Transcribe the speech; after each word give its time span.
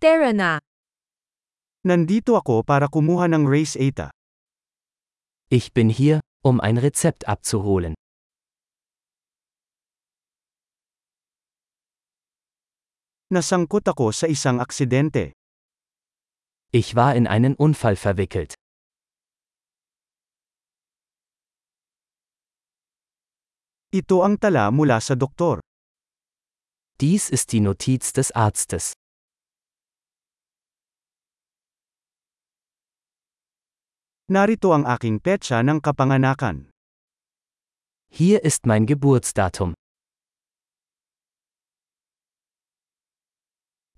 Tara 0.00 0.32
na. 0.32 0.56
Nandito 1.84 2.32
ako 2.32 2.64
para 2.64 2.88
kumuha 2.88 3.28
ng 3.28 3.44
Race 3.44 3.76
Eta. 3.76 4.08
Ich 5.52 5.76
bin 5.76 5.92
hier, 5.92 6.24
um 6.40 6.56
ein 6.56 6.80
Rezept 6.80 7.28
abzuholen. 7.28 7.92
Nasangkot 13.28 13.84
ako 13.92 14.08
sa 14.16 14.24
isang 14.24 14.64
aksidente. 14.64 15.36
Ich 16.72 16.96
war 16.96 17.12
in 17.12 17.28
einen 17.28 17.52
Unfall 17.60 18.00
verwickelt. 18.00 18.56
Ito 23.92 24.24
ang 24.24 24.40
tala 24.40 24.72
mula 24.72 24.96
sa 25.04 25.12
doktor. 25.12 25.60
Dies 26.96 27.28
ist 27.28 27.52
die 27.52 27.60
Notiz 27.60 28.16
des 28.16 28.32
Arztes. 28.32 28.96
Narito 34.30 34.70
ang 34.70 34.86
aking 34.86 35.18
petsa 35.18 35.58
ng 35.58 35.82
kapanganakan. 35.82 36.70
Hier 38.14 38.38
ist 38.46 38.62
mein 38.62 38.86
Geburtsdatum. 38.86 39.74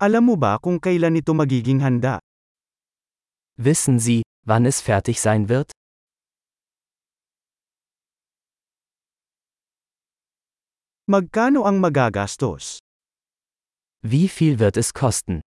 Alam 0.01 0.33
mo 0.33 0.33
ba 0.33 0.57
kung 0.57 0.81
kailan 0.81 1.21
ito 1.21 1.37
magiging 1.37 1.85
handa? 1.85 2.17
Wissen 3.61 4.01
Sie, 4.01 4.25
wann 4.41 4.65
es 4.65 4.81
fertig 4.81 5.21
sein 5.21 5.53
wird? 5.53 5.69
Magkano 11.05 11.69
ang 11.69 11.77
magagastos? 11.77 12.81
Wie 14.01 14.25
viel 14.25 14.57
wird 14.57 14.81
es 14.81 14.97
kosten? 14.97 15.45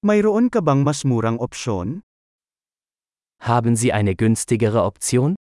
Mayroon 0.00 0.48
ka 0.48 0.64
bang 0.64 0.80
mas 0.80 1.04
murang 1.04 1.36
opsyon? 1.36 2.00
Haben 3.44 3.76
Sie 3.76 3.92
eine 3.92 4.16
günstigere 4.16 4.80
Option? 4.80 5.36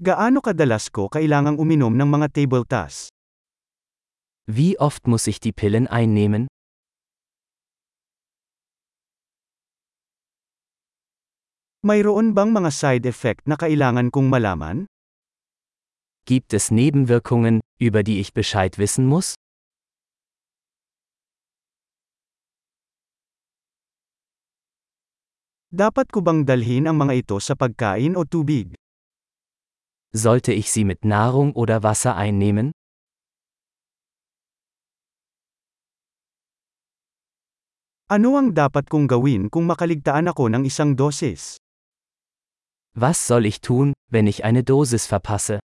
Gaano 0.00 0.40
kadalas 0.40 0.88
ko 0.88 1.12
kailangang 1.12 1.60
uminom 1.60 1.92
ng 1.92 2.08
mga 2.08 2.32
table 2.32 2.64
tas? 2.64 3.12
Wie 4.48 4.80
oft 4.80 5.04
muss 5.04 5.28
ich 5.28 5.44
die 5.44 5.52
Pillen 5.52 5.84
einnehmen? 5.92 6.48
Mayroon 11.84 12.32
bang 12.32 12.56
mga 12.56 12.72
side 12.72 13.04
effect 13.04 13.44
na 13.44 13.60
kailangan 13.60 14.08
kong 14.08 14.32
malaman? 14.32 14.88
Gibt 16.28 16.52
es 16.52 16.70
Nebenwirkungen, 16.70 17.64
über 17.80 18.02
die 18.02 18.20
ich 18.20 18.34
Bescheid 18.34 18.76
wissen 18.76 19.06
muss? 19.06 19.32
Dapat 25.72 26.12
ko 26.12 26.20
bang 26.20 26.44
dalhin 26.44 26.84
ang 26.84 27.00
mga 27.00 27.24
ito 27.24 27.40
sa 27.40 27.56
pagkain 27.56 28.12
o 28.12 28.28
tubig? 28.28 28.76
Sollte 30.12 30.52
ich 30.52 30.68
sie 30.68 30.84
mit 30.84 31.08
Nahrung 31.08 31.56
oder 31.56 31.80
Wasser 31.80 32.12
einnehmen? 32.12 32.76
Ano 38.12 38.36
ang 38.36 38.52
dapat 38.52 38.92
kong 38.92 39.08
gawin 39.08 39.48
kung 39.48 39.64
makaligtaan 39.64 40.28
ako 40.28 40.52
ng 40.52 40.68
isang 40.68 40.92
dosis? 40.92 41.56
Was 42.92 43.16
soll 43.16 43.48
ich 43.48 43.64
tun, 43.64 43.96
wenn 44.12 44.28
ich 44.28 44.44
eine 44.44 44.60
Dosis 44.60 45.08
verpasse? 45.08 45.64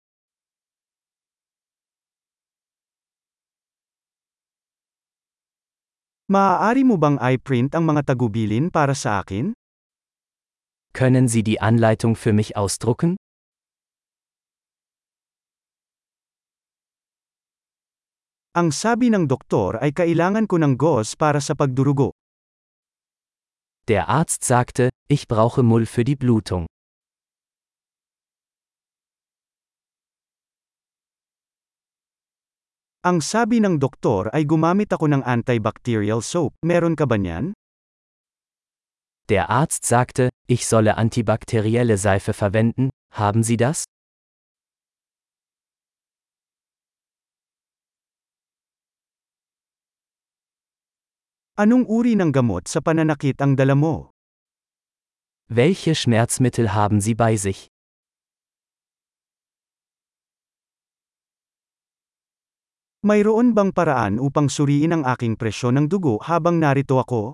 Maaari 6.31 6.87
mo 6.87 6.95
bang 6.95 7.19
i-print 7.19 7.75
ang 7.75 7.83
mga 7.91 8.15
tagubilin 8.15 8.71
para 8.71 8.95
sa 8.95 9.19
akin? 9.19 9.51
Können 10.95 11.27
Sie 11.27 11.43
die 11.43 11.59
Anleitung 11.59 12.15
für 12.15 12.31
mich 12.31 12.55
ausdrucken? 12.55 13.19
Ang 18.55 18.71
sabi 18.71 19.11
ng 19.11 19.27
doktor 19.27 19.83
ay 19.83 19.91
kailangan 19.91 20.47
ko 20.47 20.55
ng 20.55 20.79
gauze 20.79 21.19
para 21.19 21.43
sa 21.43 21.51
pagdurugo. 21.51 22.15
Der 23.91 24.07
Arzt 24.07 24.47
sagte, 24.47 24.87
ich 25.11 25.27
brauche 25.27 25.67
Mull 25.67 25.83
für 25.83 26.07
die 26.07 26.15
Blutung. 26.15 26.70
Ang 33.01 33.17
sabi 33.17 33.57
ng 33.57 33.81
doktor 33.81 34.29
ay 34.29 34.45
gumamit 34.45 34.93
ako 34.93 35.09
ng 35.09 35.25
antibacterial 35.25 36.21
soap. 36.21 36.53
Meron 36.61 36.93
ka 36.93 37.09
ba 37.09 37.17
niyan? 37.17 37.57
Der 39.25 39.49
Arzt 39.49 39.89
sagte, 39.89 40.29
ich 40.45 40.69
solle 40.69 41.01
antibakterielle 41.01 41.97
Seife 41.97 42.37
verwenden, 42.37 42.93
haben 43.17 43.41
Sie 43.41 43.57
das? 43.57 43.89
Anong 51.57 51.89
uri 51.89 52.13
ng 52.13 52.29
gamot 52.29 52.69
sa 52.69 52.85
pananakit 52.85 53.41
ang 53.41 53.57
dala 53.57 53.73
mo? 53.73 54.13
Welche 55.49 55.97
Schmerzmittel 55.97 56.77
haben 56.77 57.01
Sie 57.01 57.17
bei 57.17 57.33
sich? 57.33 57.70
Mayroon 63.01 63.57
bang 63.57 63.73
paraan 63.73 64.21
upang 64.21 64.45
suriin 64.45 64.93
ang 64.93 65.09
aking 65.09 65.33
presyon 65.33 65.73
ng 65.73 65.85
dugo 65.89 66.21
habang 66.21 66.61
narito 66.61 67.01
ako? 67.01 67.33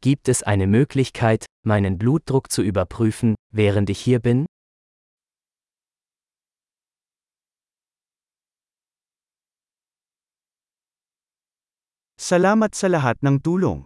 Gibt 0.00 0.32
es 0.32 0.40
eine 0.40 0.64
Möglichkeit, 0.64 1.44
meinen 1.60 2.00
Blutdruck 2.00 2.48
zu 2.48 2.64
überprüfen, 2.64 3.36
während 3.52 3.92
ich 3.92 4.00
hier 4.00 4.24
bin? 4.24 4.48
Salamat 12.16 12.72
sa 12.72 12.88
lahat 12.88 13.20
ng 13.20 13.44
tulong. 13.44 13.84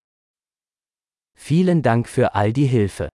Vielen 1.34 1.82
Dank 1.82 2.06
für 2.06 2.38
all 2.38 2.54
die 2.54 2.70
Hilfe. 2.70 3.10